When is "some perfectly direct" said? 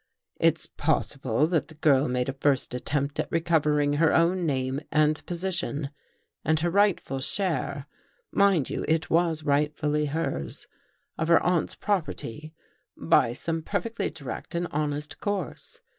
13.33-14.55